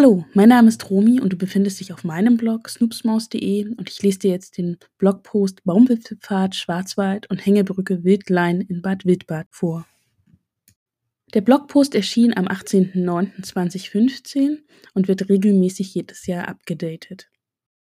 [0.00, 4.00] Hallo, mein Name ist Romi und du befindest dich auf meinem Blog snoopsmaus.de und ich
[4.00, 9.88] lese dir jetzt den Blogpost Baumwipfelpfad Schwarzwald und Hängebrücke Wildlein in Bad Wildbad vor.
[11.34, 14.58] Der Blogpost erschien am 18.09.2015
[14.94, 17.28] und wird regelmäßig jedes Jahr abgedatet.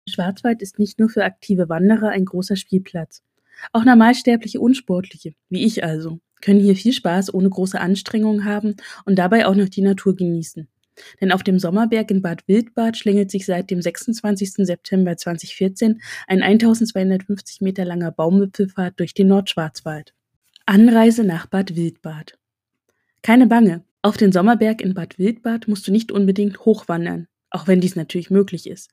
[0.09, 3.23] Schwarzwald ist nicht nur für aktive Wanderer ein großer Spielplatz.
[3.75, 9.19] Auch normalsterbliche Unsportliche, wie ich also, können hier viel Spaß ohne große Anstrengungen haben und
[9.19, 10.67] dabei auch noch die Natur genießen.
[11.21, 14.67] Denn auf dem Sommerberg in Bad Wildbad schlängelt sich seit dem 26.
[14.67, 20.15] September 2014 ein 1250 Meter langer Baumwipfelpfad durch den Nordschwarzwald.
[20.67, 22.39] Anreise nach Bad Wildbad.
[23.23, 27.81] Keine Bange, auf den Sommerberg in Bad Wildbad musst du nicht unbedingt hochwandern, auch wenn
[27.81, 28.91] dies natürlich möglich ist.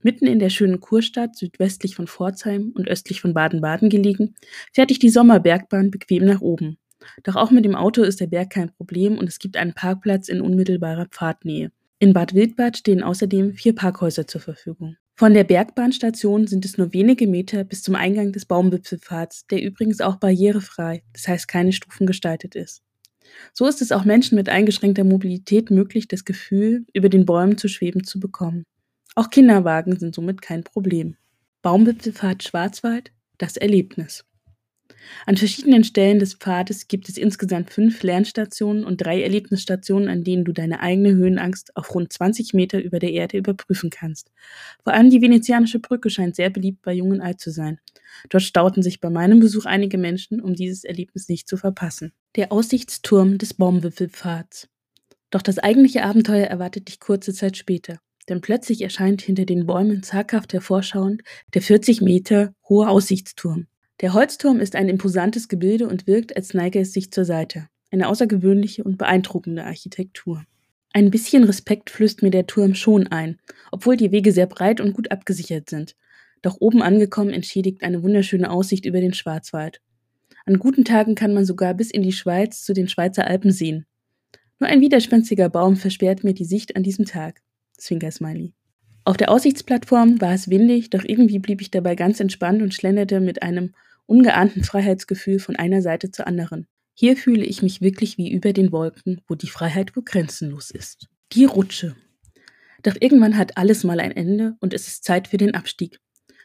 [0.00, 4.34] Mitten in der schönen Kurstadt, südwestlich von Pforzheim und östlich von Baden-Baden gelegen,
[4.72, 6.78] fährt dich die Sommerbergbahn bequem nach oben.
[7.22, 10.28] Doch auch mit dem Auto ist der Berg kein Problem und es gibt einen Parkplatz
[10.28, 11.70] in unmittelbarer Pfadnähe.
[11.98, 14.96] In Bad Wildbad stehen außerdem vier Parkhäuser zur Verfügung.
[15.18, 20.02] Von der Bergbahnstation sind es nur wenige Meter bis zum Eingang des Baumwipfelpfads, der übrigens
[20.02, 22.82] auch barrierefrei, das heißt keine Stufen gestaltet ist.
[23.54, 27.68] So ist es auch Menschen mit eingeschränkter Mobilität möglich, das Gefühl, über den Bäumen zu
[27.68, 28.64] schweben zu bekommen.
[29.14, 31.16] Auch Kinderwagen sind somit kein Problem.
[31.62, 34.24] Baumwipfelpfad Schwarzwald, das Erlebnis.
[35.26, 40.44] An verschiedenen Stellen des Pfades gibt es insgesamt fünf Lernstationen und drei Erlebnisstationen, an denen
[40.44, 44.30] du deine eigene Höhenangst auf rund 20 Meter über der Erde überprüfen kannst.
[44.84, 47.78] Vor allem die venezianische Brücke scheint sehr beliebt bei Jung und Alt zu sein.
[48.28, 52.12] Dort stauten sich bei meinem Besuch einige Menschen, um dieses Erlebnis nicht zu verpassen.
[52.36, 54.68] Der Aussichtsturm des Baumwipfelpfads.
[55.30, 57.98] Doch das eigentliche Abenteuer erwartet dich kurze Zeit später.
[58.28, 61.22] Denn plötzlich erscheint hinter den Bäumen zaghaft hervorschauend
[61.54, 63.66] der 40 Meter hohe Aussichtsturm.
[64.02, 67.68] Der Holzturm ist ein imposantes Gebilde und wirkt, als neige es sich zur Seite.
[67.90, 70.44] Eine außergewöhnliche und beeindruckende Architektur.
[70.92, 73.38] Ein bisschen Respekt flößt mir der Turm schon ein,
[73.72, 75.96] obwohl die Wege sehr breit und gut abgesichert sind.
[76.42, 79.80] Doch oben angekommen entschädigt eine wunderschöne Aussicht über den Schwarzwald.
[80.44, 83.86] An guten Tagen kann man sogar bis in die Schweiz zu den Schweizer Alpen sehen.
[84.58, 87.40] Nur ein widerspenstiger Baum versperrt mir die Sicht an diesem Tag.
[87.78, 88.52] Zwinker-Smiley.
[89.04, 93.20] Auf der Aussichtsplattform war es windig, doch irgendwie blieb ich dabei ganz entspannt und schlenderte
[93.20, 93.72] mit einem
[94.06, 96.66] ungeahnten Freiheitsgefühl von einer Seite zur anderen.
[96.94, 101.08] Hier fühle ich mich wirklich wie über den Wolken, wo die Freiheit wohl grenzenlos ist.
[101.32, 101.94] Die Rutsche.
[102.82, 105.98] Doch irgendwann hat alles mal ein Ende und es ist Zeit für den Abstieg.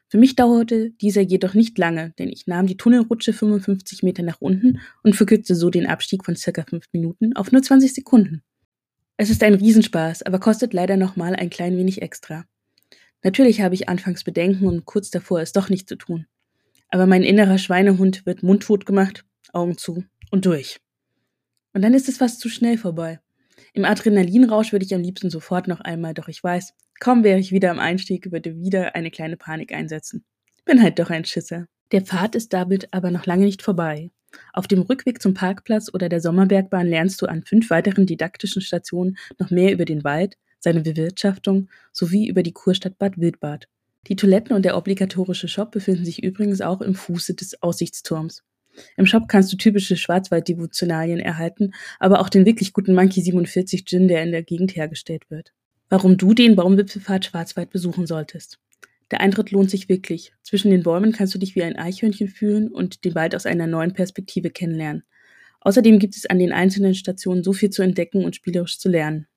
[0.10, 4.42] Für mich dauerte dieser jedoch nicht lange, denn ich nahm die Tunnelrutsche 55 Meter nach
[4.42, 8.42] unten und verkürzte so den Abstieg von circa 5 Minuten auf nur 20 Sekunden.
[9.16, 12.44] Es ist ein Riesenspaß, aber kostet leider nochmal ein klein wenig extra.
[13.24, 16.26] Natürlich habe ich anfangs Bedenken und kurz davor, es doch nicht zu tun.
[16.92, 20.80] Aber mein innerer Schweinehund wird mundtot gemacht, Augen zu und durch.
[21.74, 23.20] Und dann ist es fast zu schnell vorbei.
[23.74, 27.54] Im Adrenalinrausch würde ich am liebsten sofort noch einmal, doch ich weiß, kaum wäre ich
[27.54, 30.26] wieder am Einstieg, würde wieder eine kleine Panik einsetzen.
[30.66, 31.68] Bin halt doch ein Schisser.
[31.92, 34.12] Der Pfad ist damit aber noch lange nicht vorbei.
[34.54, 39.18] Auf dem Rückweg zum Parkplatz oder der Sommerbergbahn lernst du an fünf weiteren didaktischen Stationen
[39.40, 43.68] noch mehr über den Wald, seine Bewirtschaftung sowie über die Kurstadt Bad Wildbad.
[44.08, 48.44] Die Toiletten und der obligatorische Shop befinden sich übrigens auch im Fuße des Aussichtsturms.
[48.98, 54.08] Im Shop kannst du typische Schwarzwald-Devotionalien erhalten, aber auch den wirklich guten Monkey 47 Gin,
[54.08, 55.54] der in der Gegend hergestellt wird.
[55.90, 58.60] Warum du den Baumwipfelpfad Schwarzwald besuchen solltest.
[59.12, 60.34] Der Eintritt lohnt sich wirklich.
[60.42, 63.68] Zwischen den Bäumen kannst du dich wie ein Eichhörnchen fühlen und den Wald aus einer
[63.68, 65.04] neuen Perspektive kennenlernen.
[65.60, 69.28] Außerdem gibt es an den einzelnen Stationen so viel zu entdecken und spielerisch zu lernen.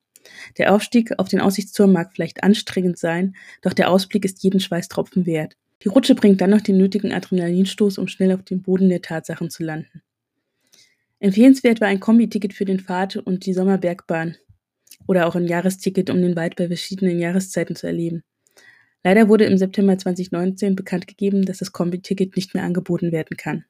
[0.57, 5.25] Der Aufstieg auf den Aussichtsturm mag vielleicht anstrengend sein, doch der Ausblick ist jeden Schweißtropfen
[5.25, 5.55] wert.
[5.83, 9.49] Die Rutsche bringt dann noch den nötigen Adrenalinstoß, um schnell auf dem Boden der Tatsachen
[9.49, 10.01] zu landen.
[11.19, 14.35] Empfehlenswert war ein Kombiticket für den Pfad und die Sommerbergbahn
[15.07, 18.23] oder auch ein Jahresticket, um den Wald bei verschiedenen Jahreszeiten zu erleben.
[19.03, 23.65] Leider wurde im September 2019 bekannt gegeben, dass das Kombiticket nicht mehr angeboten werden kann.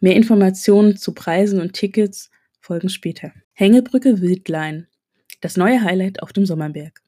[0.00, 2.30] Mehr Informationen zu Preisen und Tickets
[2.60, 3.32] folgen später.
[3.52, 4.86] Hängebrücke Wildlein.
[5.40, 7.00] Das neue Highlight auf dem Sommerberg.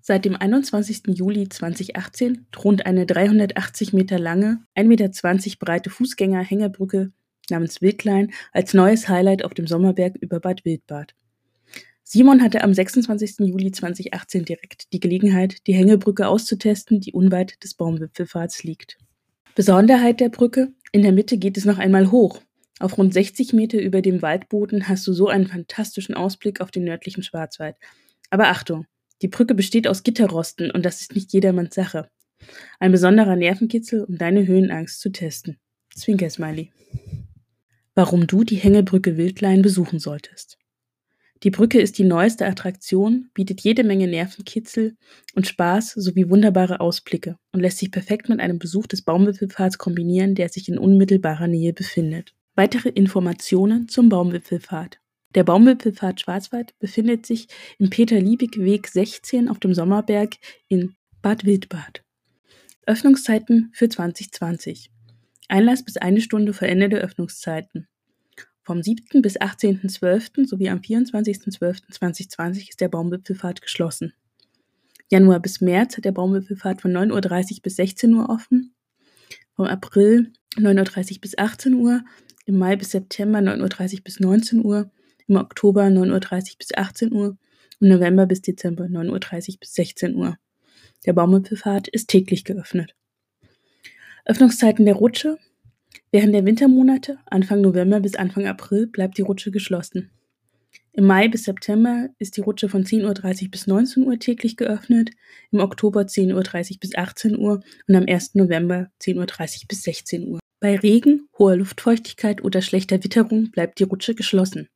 [0.00, 1.02] Seit dem 21.
[1.08, 5.10] Juli 2018 thront eine 380 Meter lange, 1,20 Meter
[5.58, 7.12] breite Fußgänger-Hängerbrücke
[7.50, 11.14] namens Wildlein als neues Highlight auf dem Sommerberg über Bad Wildbad.
[12.04, 13.40] Simon hatte am 26.
[13.40, 18.98] Juli 2018 direkt die Gelegenheit, die Hängebrücke auszutesten, die unweit des Baumwipfelpfads liegt.
[19.54, 22.40] Besonderheit der Brücke, in der Mitte geht es noch einmal hoch,
[22.80, 26.84] auf rund 60 Meter über dem Waldboden hast du so einen fantastischen Ausblick auf den
[26.84, 27.76] nördlichen Schwarzwald.
[28.30, 28.86] Aber Achtung,
[29.22, 32.08] die Brücke besteht aus Gitterrosten und das ist nicht jedermanns Sache.
[32.78, 35.58] Ein besonderer Nervenkitzel, um deine Höhenangst zu testen.
[35.94, 36.72] Zwinker-Smiley.
[37.94, 40.56] Warum du die Hängebrücke Wildlein besuchen solltest.
[41.42, 44.96] Die Brücke ist die neueste Attraktion, bietet jede Menge Nervenkitzel
[45.34, 50.34] und Spaß sowie wunderbare Ausblicke und lässt sich perfekt mit einem Besuch des Baumwipfelpfads kombinieren,
[50.34, 52.34] der sich in unmittelbarer Nähe befindet.
[52.60, 54.98] Weitere Informationen zum Baumwipfelpfad.
[55.34, 57.48] Der Baumwipfelpfad Schwarzwald befindet sich
[57.78, 60.34] im Peter-Liebig-Weg 16 auf dem Sommerberg
[60.68, 62.04] in Bad Wildbad.
[62.84, 64.90] Öffnungszeiten für 2020.
[65.48, 67.88] Einlass bis eine Stunde vor Ende der Öffnungszeiten.
[68.62, 69.22] Vom 7.
[69.22, 70.46] bis 18.12.
[70.46, 74.12] sowie am 24.12.2020 ist der Baumwipfelpfad geschlossen.
[75.10, 78.74] Januar bis März hat der Baumwipfelpfad von 9.30 Uhr bis 16 Uhr offen.
[79.56, 82.02] Vom April 9.30 Uhr bis 18 Uhr.
[82.50, 84.90] Im Mai bis September 9.30 Uhr bis 19 Uhr.
[85.28, 87.36] Im Oktober 9.30 Uhr bis 18 Uhr.
[87.78, 90.36] Im November bis Dezember 9.30 Uhr bis 16 Uhr.
[91.06, 92.96] Der Baumwipfelpfad ist täglich geöffnet.
[94.24, 95.38] Öffnungszeiten der Rutsche
[96.10, 100.10] Während der Wintermonate, Anfang November bis Anfang April, bleibt die Rutsche geschlossen.
[100.92, 105.10] Im Mai bis September ist die Rutsche von 10.30 Uhr bis 19 Uhr täglich geöffnet,
[105.52, 108.34] im Oktober 10.30 Uhr bis 18 Uhr und am 1.
[108.34, 110.40] November 10.30 Uhr bis 16 Uhr.
[110.60, 114.68] Bei Regen, hoher Luftfeuchtigkeit oder schlechter Witterung bleibt die Rutsche geschlossen.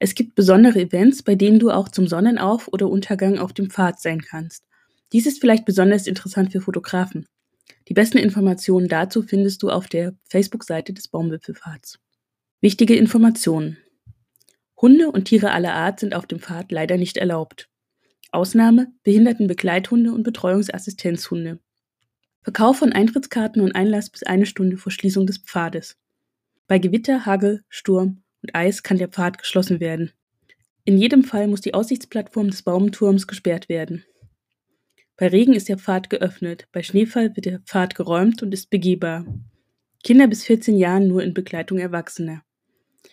[0.00, 4.00] Es gibt besondere Events, bei denen du auch zum Sonnenauf- oder Untergang auf dem Pfad
[4.00, 4.64] sein kannst.
[5.12, 7.26] Dies ist vielleicht besonders interessant für Fotografen.
[7.88, 11.98] Die besten Informationen dazu findest du auf der Facebook-Seite des Baumwipfelpfads.
[12.62, 13.76] Wichtige Informationen.
[14.80, 17.68] Hunde und Tiere aller Art sind auf dem Pfad leider nicht erlaubt.
[18.30, 21.58] Ausnahme Behindertenbegleithunde und Betreuungsassistenzhunde.
[22.42, 25.96] Verkauf von Eintrittskarten und Einlass bis eine Stunde vor Schließung des Pfades.
[26.66, 30.10] Bei Gewitter, Hagel, Sturm und Eis kann der Pfad geschlossen werden.
[30.84, 34.04] In jedem Fall muss die Aussichtsplattform des Baumturms gesperrt werden.
[35.16, 39.24] Bei Regen ist der Pfad geöffnet, bei Schneefall wird der Pfad geräumt und ist begehbar.
[40.02, 42.42] Kinder bis 14 Jahren nur in Begleitung Erwachsener.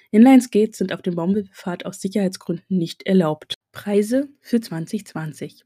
[0.09, 3.59] Inline-Skates sind auf dem Baumwipfelpfad aus Sicherheitsgründen nicht erlaubt.
[3.71, 5.65] Preise für 2020.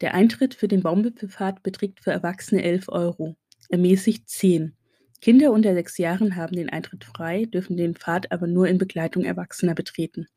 [0.00, 3.36] Der Eintritt für den Baumwipfelpfad beträgt für Erwachsene 11 Euro,
[3.68, 4.76] ermäßigt 10.
[5.20, 9.24] Kinder unter 6 Jahren haben den Eintritt frei, dürfen den Pfad aber nur in Begleitung
[9.24, 10.28] Erwachsener betreten.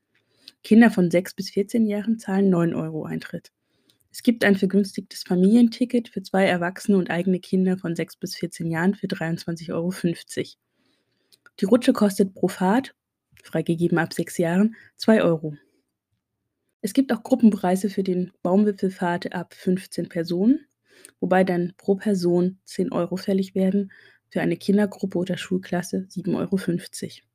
[0.63, 3.51] Kinder von 6 bis 14 Jahren zahlen 9 Euro Eintritt.
[4.11, 8.69] Es gibt ein vergünstigtes Familienticket für zwei Erwachsene und eigene Kinder von 6 bis 14
[8.71, 9.93] Jahren für 23,50 Euro.
[11.59, 12.95] Die Rutsche kostet pro Fahrt,
[13.43, 15.55] freigegeben ab 6 Jahren, 2 Euro.
[16.81, 20.65] Es gibt auch Gruppenpreise für den Baumwipfelfahrt ab 15 Personen,
[21.19, 23.91] wobei dann pro Person 10 Euro fällig werden,
[24.29, 27.31] für eine Kindergruppe oder Schulklasse 7,50 Euro.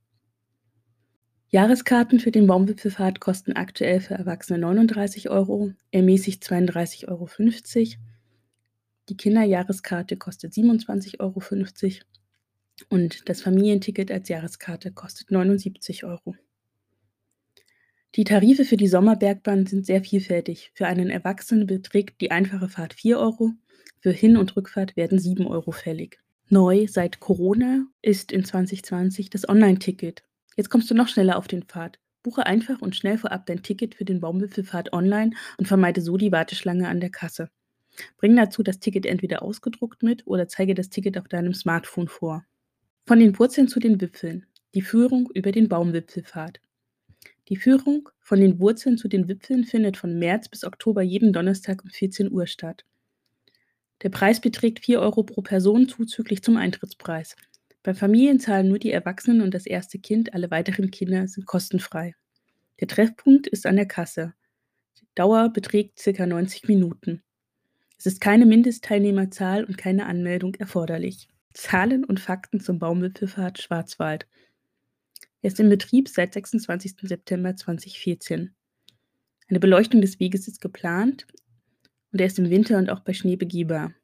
[1.49, 7.29] Jahreskarten für den Baumwipfelfahrt kosten aktuell für Erwachsene 39 Euro, ermäßigt 32,50 Euro.
[9.09, 11.41] Die Kinderjahreskarte kostet 27,50 Euro
[12.89, 16.35] und das Familienticket als Jahreskarte kostet 79 Euro.
[18.17, 20.71] Die Tarife für die Sommerbergbahn sind sehr vielfältig.
[20.73, 23.53] Für einen Erwachsenen beträgt die einfache Fahrt 4 Euro,
[24.01, 26.19] für Hin- und Rückfahrt werden 7 Euro fällig.
[26.49, 30.23] Neu seit Corona ist in 2020 das Online-Ticket.
[30.57, 31.99] Jetzt kommst du noch schneller auf den Pfad.
[32.23, 36.33] Buche einfach und schnell vorab dein Ticket für den Baumwipfelpfad online und vermeide so die
[36.33, 37.51] Warteschlange an der Kasse.
[38.17, 42.47] Bring dazu das Ticket entweder ausgedruckt mit oder zeige das Ticket auf deinem Smartphone vor.
[43.05, 44.47] Von den Wurzeln zu den Wipfeln.
[44.75, 46.61] Die Führung über den Baumwipfelpfad.
[47.49, 51.85] Die Führung von den Wurzeln zu den Wipfeln findet von März bis Oktober jeden Donnerstag
[51.85, 52.85] um 14 Uhr statt.
[54.03, 57.37] Der Preis beträgt 4 Euro pro Person zuzüglich zum Eintrittspreis.
[57.83, 62.15] Bei Familien zahlen nur die Erwachsenen und das erste Kind, alle weiteren Kinder sind kostenfrei.
[62.81, 64.35] Der Treffpunkt ist an der Kasse.
[65.01, 66.27] Die Dauer beträgt ca.
[66.27, 67.23] 90 Minuten.
[67.97, 71.29] Es ist keine Mindestteilnehmerzahl und keine Anmeldung erforderlich.
[71.55, 74.27] Zahlen und Fakten zum Baumwipfelfahrt Schwarzwald.
[75.47, 76.97] Er ist in Betrieb seit 26.
[77.03, 78.53] September 2014.
[79.47, 81.25] Eine Beleuchtung des Weges ist geplant
[82.11, 83.95] und er ist im Winter und auch bei Schnee begehbar.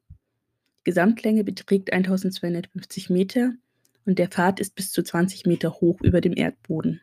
[0.79, 3.55] Die Gesamtlänge beträgt 1250 Meter
[4.07, 7.01] und der Pfad ist bis zu 20 Meter hoch über dem Erdboden.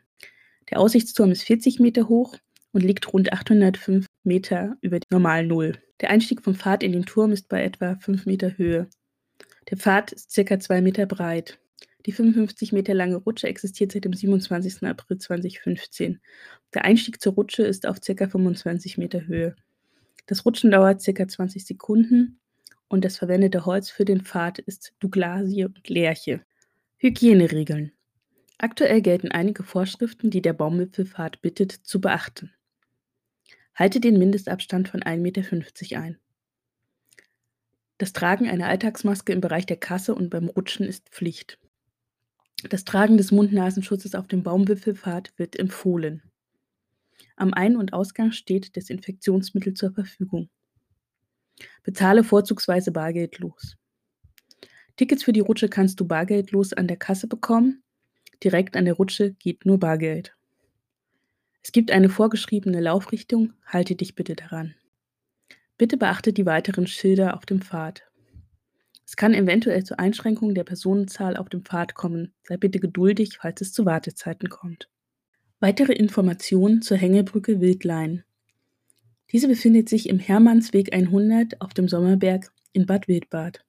[0.69, 2.37] Der Aussichtsturm ist 40 Meter hoch
[2.71, 5.73] und liegt rund 805 Meter über Normal Null.
[5.99, 8.87] Der Einstieg vom Pfad in den Turm ist bei etwa 5 Meter Höhe.
[9.69, 11.59] Der Pfad ist circa 2 Meter breit.
[12.05, 14.83] Die 55 Meter lange Rutsche existiert seit dem 27.
[14.83, 16.21] April 2015.
[16.73, 19.55] Der Einstieg zur Rutsche ist auf circa 25 Meter Höhe.
[20.25, 22.39] Das Rutschen dauert circa 20 Sekunden
[22.87, 26.41] und das verwendete Holz für den Pfad ist Douglasie und Lärche.
[26.97, 27.91] Hygieneregeln.
[28.57, 32.51] Aktuell gelten einige Vorschriften, die der Baumwipfelpfad bittet, zu beachten.
[33.73, 36.17] Halte den Mindestabstand von 1,50 Meter ein.
[37.97, 41.59] Das Tragen einer Alltagsmaske im Bereich der Kasse und beim Rutschen ist Pflicht.
[42.67, 46.23] Das Tragen des Mund-Nasenschutzes auf dem Baumwipfelpfad wird empfohlen.
[47.37, 50.49] Am Ein- und Ausgang steht Desinfektionsmittel zur Verfügung.
[51.83, 53.77] Bezahle vorzugsweise bargeldlos.
[54.97, 57.83] Tickets für die Rutsche kannst du bargeldlos an der Kasse bekommen.
[58.43, 60.35] Direkt an der Rutsche geht nur Bargeld.
[61.63, 64.75] Es gibt eine vorgeschriebene Laufrichtung, halte dich bitte daran.
[65.77, 68.08] Bitte beachte die weiteren Schilder auf dem Pfad.
[69.09, 72.31] Es kann eventuell zur Einschränkung der Personenzahl auf dem Pfad kommen.
[72.43, 74.87] Sei bitte geduldig, falls es zu Wartezeiten kommt.
[75.59, 78.23] Weitere Informationen zur Hängebrücke Wildlein.
[79.31, 83.65] Diese befindet sich im Hermannsweg 100 auf dem Sommerberg in Bad Wildbad.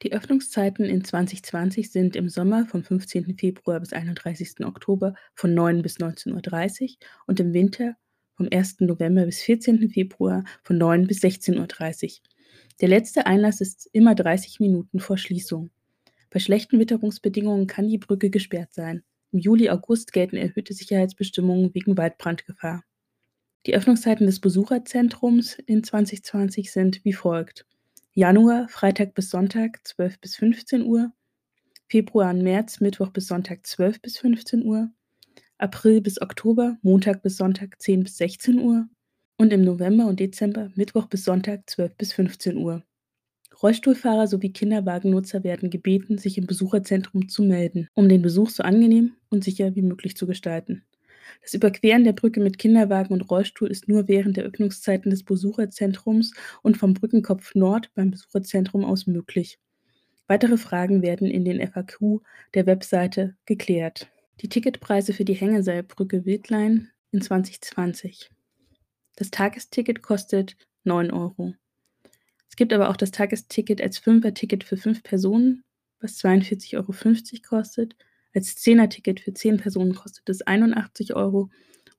[0.00, 3.36] Die Öffnungszeiten in 2020 sind im Sommer vom 15.
[3.36, 4.64] Februar bis 31.
[4.64, 6.96] Oktober von 9 bis 19.30 Uhr
[7.26, 7.96] und im Winter
[8.34, 8.80] vom 1.
[8.80, 9.90] November bis 14.
[9.90, 11.58] Februar von 9 bis 16.30
[12.20, 12.29] Uhr.
[12.80, 15.70] Der letzte Einlass ist immer 30 Minuten vor Schließung.
[16.30, 19.02] Bei schlechten Witterungsbedingungen kann die Brücke gesperrt sein.
[19.32, 22.84] Im Juli, August gelten erhöhte Sicherheitsbestimmungen wegen Waldbrandgefahr.
[23.66, 27.66] Die Öffnungszeiten des Besucherzentrums in 2020 sind wie folgt.
[28.12, 31.12] Januar, Freitag bis Sonntag 12 bis 15 Uhr,
[31.88, 34.90] Februar und März, Mittwoch bis Sonntag 12 bis 15 Uhr,
[35.58, 38.88] April bis Oktober, Montag bis Sonntag 10 bis 16 Uhr
[39.40, 42.82] und im November und Dezember, Mittwoch bis Sonntag 12 bis 15 Uhr.
[43.62, 49.14] Rollstuhlfahrer sowie Kinderwagennutzer werden gebeten, sich im Besucherzentrum zu melden, um den Besuch so angenehm
[49.30, 50.84] und sicher wie möglich zu gestalten.
[51.40, 56.34] Das Überqueren der Brücke mit Kinderwagen und Rollstuhl ist nur während der Öffnungszeiten des Besucherzentrums
[56.60, 59.58] und vom Brückenkopf Nord beim Besucherzentrum aus möglich.
[60.26, 62.20] Weitere Fragen werden in den FAQ
[62.52, 64.10] der Webseite geklärt.
[64.42, 68.30] Die Ticketpreise für die Hängeseilbrücke Wildlein in 2020.
[69.16, 71.54] Das Tagesticket kostet 9 Euro.
[72.48, 75.62] Es gibt aber auch das Tagesticket als Fünfer-Ticket für fünf Personen,
[76.00, 76.92] was 42,50 Euro
[77.48, 77.96] kostet
[78.34, 81.50] als 10er-Ticket für 10 Personen kostet es 81 Euro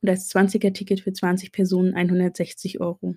[0.01, 3.15] und als 20er-Ticket für 20 Personen 160 Euro.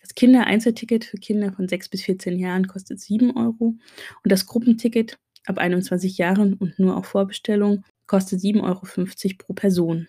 [0.00, 3.76] Das Kinder-Einzelticket für Kinder von 6 bis 14 Jahren kostet 7 Euro
[4.24, 10.08] und das Gruppenticket ab 21 Jahren und nur auf Vorbestellung kostet 7,50 Euro pro Person.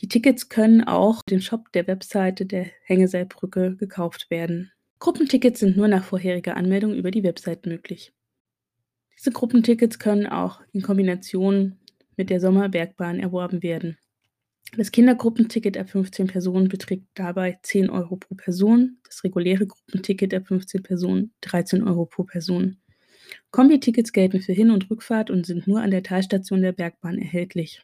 [0.00, 4.72] Die Tickets können auch im Shop der Webseite der Hängeseilbrücke gekauft werden.
[4.98, 8.12] Gruppentickets sind nur nach vorheriger Anmeldung über die Website möglich.
[9.18, 11.78] Diese Gruppentickets können auch in Kombination
[12.16, 13.98] mit der Sommerbergbahn erworben werden.
[14.76, 20.46] Das Kindergruppenticket ab 15 Personen beträgt dabei 10 Euro pro Person, das reguläre Gruppenticket ab
[20.46, 22.78] 15 Personen 13 Euro pro Person.
[23.50, 27.82] Kombi-Tickets gelten für Hin- und Rückfahrt und sind nur an der Talstation der Bergbahn erhältlich.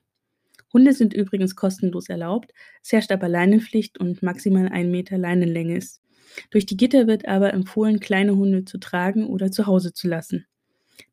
[0.76, 2.52] Hunde sind übrigens kostenlos erlaubt,
[2.82, 6.02] es herrscht aber Leinenpflicht und maximal 1 Meter Leinenlänge ist.
[6.50, 10.44] Durch die Gitter wird aber empfohlen, kleine Hunde zu tragen oder zu Hause zu lassen.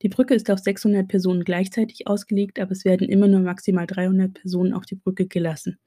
[0.02, 4.34] Die Brücke ist auf 600 Personen gleichzeitig ausgelegt, aber es werden immer nur maximal 300
[4.34, 5.80] Personen auf die Brücke gelassen.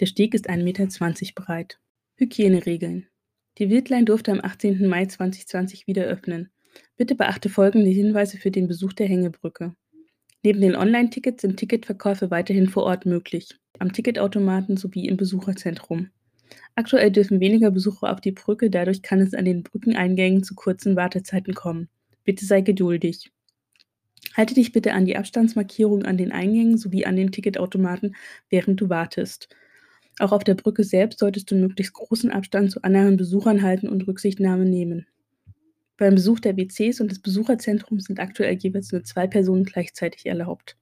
[0.00, 0.86] Der Steg ist 1,20 Meter
[1.34, 1.78] breit.
[2.14, 3.08] Hygieneregeln.
[3.58, 4.88] Die Wildlein durfte am 18.
[4.88, 6.48] Mai 2020 wieder öffnen.
[6.96, 9.74] Bitte beachte folgende Hinweise für den Besuch der Hängebrücke.
[10.42, 16.10] Neben den Online-Tickets sind Ticketverkäufe weiterhin vor Ort möglich, am Ticketautomaten sowie im Besucherzentrum.
[16.76, 20.96] Aktuell dürfen weniger Besucher auf die Brücke, dadurch kann es an den Brückeneingängen zu kurzen
[20.96, 21.88] Wartezeiten kommen.
[22.24, 23.32] Bitte sei geduldig.
[24.34, 28.14] Halte dich bitte an die Abstandsmarkierung an den Eingängen sowie an den Ticketautomaten,
[28.48, 29.48] während du wartest.
[30.20, 34.06] Auch auf der Brücke selbst solltest du möglichst großen Abstand zu anderen Besuchern halten und
[34.06, 35.06] Rücksichtnahme nehmen.
[35.98, 40.76] Beim Besuch der WCs und des Besucherzentrums sind aktuell jeweils nur zwei Personen gleichzeitig erlaubt.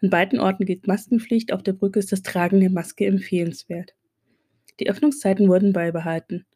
[0.00, 3.94] An beiden Orten gilt Maskenpflicht, auf der Brücke ist das Tragen der Maske empfehlenswert.
[4.78, 6.46] Die Öffnungszeiten wurden beibehalten.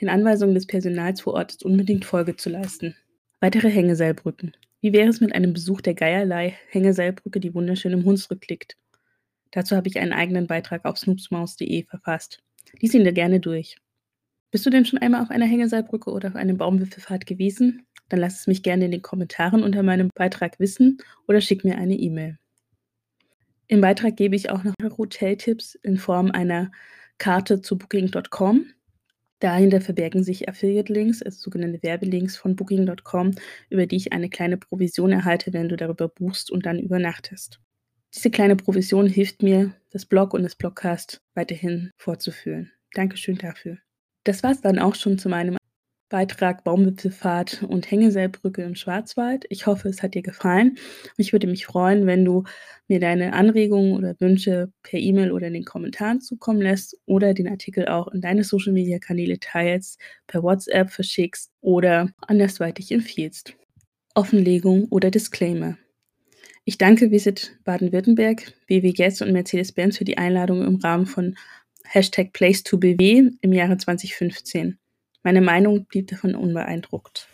[0.00, 2.94] Den Anweisungen des Personals vor Ort ist unbedingt Folge zu leisten.
[3.40, 4.54] Weitere Hängeseilbrücken.
[4.82, 8.76] Wie wäre es mit einem Besuch der Geierlei Hängeseilbrücke, die wunderschön im Hunsrück liegt?
[9.50, 12.42] Dazu habe ich einen eigenen Beitrag auf snoopsmaus.de verfasst.
[12.80, 13.78] Lies ihn dir gerne durch.
[14.50, 17.86] Bist du denn schon einmal auf einer Hängeseilbrücke oder auf einem Baumwipfelfahrt gewesen?
[18.08, 21.76] Dann lass es mich gerne in den Kommentaren unter meinem Beitrag wissen oder schick mir
[21.78, 22.38] eine E-Mail.
[23.68, 26.70] Im Beitrag gebe ich auch noch Hoteltipps in Form einer
[27.18, 28.66] Karte zu Booking.com.
[29.40, 33.32] Dahinter verbergen sich Affiliate-Links, also sogenannte Werbelinks von Booking.com,
[33.68, 37.60] über die ich eine kleine Provision erhalte, wenn du darüber buchst und dann übernachtest.
[38.14, 42.72] Diese kleine Provision hilft mir, das Blog und das Blogcast weiterhin fortzuführen.
[42.94, 43.78] Dankeschön dafür.
[44.26, 45.56] Das war es dann auch schon zu meinem
[46.08, 49.44] Beitrag Baumwipfelfahrt und Hängeseilbrücke im Schwarzwald.
[49.50, 50.78] Ich hoffe, es hat dir gefallen.
[51.16, 52.42] Ich würde mich freuen, wenn du
[52.88, 57.48] mir deine Anregungen oder Wünsche per E-Mail oder in den Kommentaren zukommen lässt oder den
[57.48, 63.54] Artikel auch in deine Social Media Kanäle teilst, per WhatsApp verschickst oder andersweitig empfiehlst.
[64.16, 65.78] Offenlegung oder Disclaimer.
[66.64, 71.36] Ich danke Visit Baden-Württemberg, Guest und Mercedes-Benz für die Einladung im Rahmen von
[71.88, 74.78] Hashtag Place2BW im Jahre 2015.
[75.22, 77.28] Meine Meinung blieb davon unbeeindruckt.